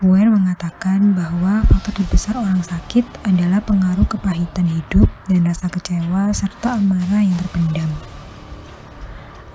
Ware 0.00 0.32
mengatakan 0.32 1.12
bahwa 1.12 1.60
faktor 1.68 2.00
terbesar 2.00 2.40
orang 2.40 2.64
sakit 2.64 3.04
adalah 3.28 3.60
pengaruh 3.60 4.08
kepahitan 4.08 4.66
hidup 4.66 5.06
dan 5.28 5.44
rasa 5.44 5.68
kecewa 5.68 6.32
serta 6.32 6.80
amarah 6.80 7.20
yang 7.20 7.36
terpendam. 7.36 7.90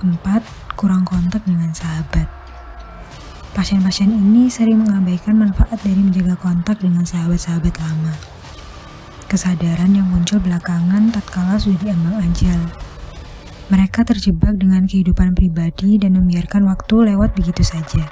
4. 0.05 0.77
Kurang 0.77 1.09
kontak 1.09 1.41
dengan 1.49 1.73
sahabat. 1.73 2.29
Pasien-pasien 3.57 4.13
ini 4.13 4.45
sering 4.53 4.85
mengabaikan 4.85 5.41
manfaat 5.41 5.81
dari 5.81 6.05
menjaga 6.05 6.37
kontak 6.37 6.77
dengan 6.85 7.01
sahabat-sahabat 7.01 7.73
lama 7.81 8.36
kesadaran 9.27 9.91
yang 9.91 10.07
muncul 10.07 10.39
belakangan 10.39 11.11
tatkala 11.11 11.59
sudah 11.59 11.75
diambang 11.83 12.23
ajal. 12.23 12.57
Mereka 13.67 14.07
terjebak 14.07 14.55
dengan 14.55 14.87
kehidupan 14.87 15.35
pribadi 15.35 15.99
dan 15.99 16.15
membiarkan 16.15 16.63
waktu 16.63 17.11
lewat 17.11 17.35
begitu 17.35 17.67
saja. 17.67 18.07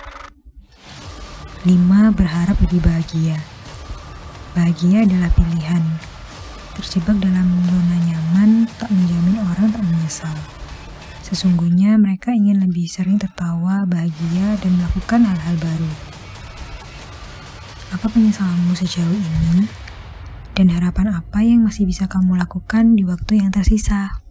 5. 1.64 1.72
Berharap 2.12 2.60
lebih 2.60 2.84
bahagia. 2.84 3.40
Bahagia 4.52 5.08
adalah 5.08 5.32
pilihan. 5.32 5.84
Terjebak 6.76 7.24
dalam 7.24 7.48
zona 7.72 7.98
nyaman 8.04 8.68
tak 8.76 8.92
menjamin 8.92 9.40
orang 9.40 9.72
tak 9.72 9.84
menyesal. 9.88 10.36
Sesungguhnya 11.24 11.96
mereka 11.96 12.36
ingin 12.36 12.60
lebih 12.60 12.92
sering 12.92 13.16
tertawa, 13.16 13.88
bahagia, 13.88 14.60
dan 14.60 14.76
melakukan 14.76 15.24
hal-hal 15.24 15.56
baru. 15.58 15.92
Apa 17.96 18.12
penyesalanmu 18.12 18.76
sejauh 18.76 19.16
ini? 19.16 19.85
Dan 20.56 20.72
harapan 20.72 21.12
apa 21.12 21.44
yang 21.44 21.68
masih 21.68 21.84
bisa 21.84 22.08
kamu 22.08 22.40
lakukan 22.40 22.96
di 22.96 23.04
waktu 23.04 23.44
yang 23.44 23.52
tersisa. 23.52 24.25